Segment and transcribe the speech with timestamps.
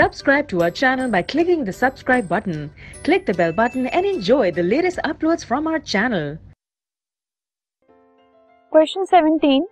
[0.00, 2.70] Subscribe to our channel by clicking the subscribe button.
[3.04, 6.38] Click the bell button and enjoy the latest uploads from our channel.
[8.72, 9.66] Question 17.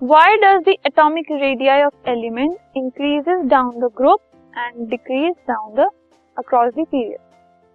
[0.00, 4.20] Why does the atomic radii of element increases down the group
[4.56, 5.88] and decrease down the
[6.36, 7.20] across the period?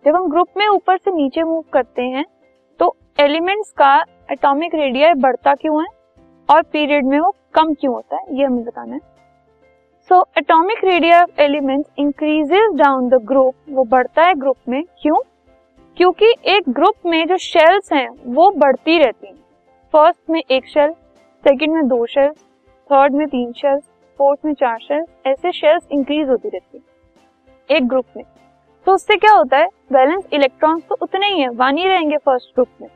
[0.05, 2.25] जब हम group में ऊपर से नीचे move करते हैं
[2.79, 3.93] तो elements का
[4.31, 5.87] एटॉमिक रेडियाई बढ़ता क्यों है
[6.49, 9.17] और पीरियड में वो कम क्यों होता है ये हमें बताना है
[10.09, 14.83] so atomic radii of elements increases down the group वो बढ़ता है ग्रुप में.
[15.01, 15.15] क्यों?
[15.97, 19.35] क्योंकि एक ग्रुप में जो शेल्स हैं, वो बढ़ती रहती हैं.
[19.93, 20.91] फ़र्स्ट में एक शेल
[21.43, 22.35] सेकंड में दो शेल्स
[22.91, 23.83] थर्ड में तीन शेल्स
[24.17, 27.77] फोर्थ में चार शेल्स ऐसे शेल्स इंक्रीज होती रहती है.
[27.77, 28.25] एक ग्रुप में.
[28.85, 29.67] तो उससे क्या होता है?
[29.93, 32.89] बैलेंस इलेक्ट्रॉन्स तो उतने ही है, वन ही रहेंगे फ़र्स्ट ग्रुप में.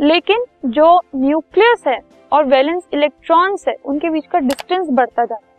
[0.00, 1.98] लेकिन जो न्यूक्लियस है
[2.32, 5.53] और वैलेंस इलेक्ट्रॉन्स है, उनके बीच का डिस्टेंस बढ़ता जाता है.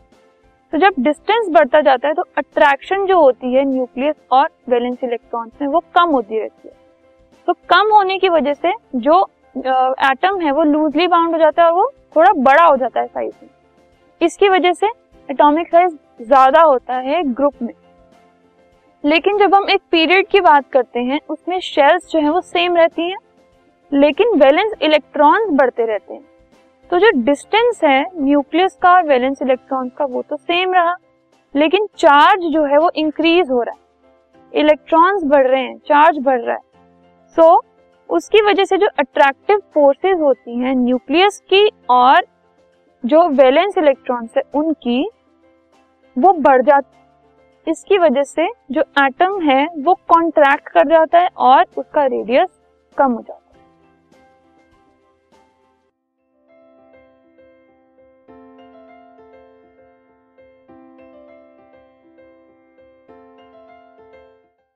[0.75, 5.61] तो जब डिस्टेंस बढ़ता जाता है तो अट्रैक्शन जो होती है न्यूक्लियस और वैलेंस इलेक्ट्रॉन्स
[5.61, 6.73] में, वो कम होती रहती है।
[7.47, 9.21] तो कम होने की वजह से जो
[9.55, 13.07] एटम है, वो लूजली बाउंड हो जाता है और वो थोड़ा बड़ा हो जाता है
[13.07, 13.49] साइज़ में।
[14.21, 14.87] इसकी वजह से
[15.29, 17.73] एटॉमिक साइज़ ज़्यादा होता है ग्रुप में।
[19.03, 22.75] लेकिन जब हम एक पीरियड की बात करते हैं, उसमें शेल्स जो है, वो सेम
[22.75, 23.17] रहती हैं,
[23.91, 26.25] लेकिन वैलेंस इलेक्ट्रॉन्स बढ़ते रहते हैं।
[26.91, 30.95] तो जो डिस्टेंस है न्यूक्लियस का और वैलेंस इलेक्ट्रॉन्स का वो तो सेम रहा।
[31.55, 36.41] लेकिन चार्ज जो है वो इंक्रीज हो रहा है। इलेक्ट्रॉन्स बढ़ रहे हैं चार्ज बढ़
[36.41, 36.61] रहा है।
[37.37, 37.65] सो so,
[38.09, 42.25] उसकी वजह से जो अट्रैक्टिव फोर्सेस होती हैं न्यूक्लियस की और
[43.03, 45.09] जो वैलेंस इलेक्ट्रॉन्स है उनकी
[46.17, 51.65] वो बढ़ जाती इसकी वजह से जो एटम है वो कॉन्ट्रैक्ट कर जाता है और
[51.77, 52.49] उसका रेडियस
[52.97, 53.44] कम हो जाता है।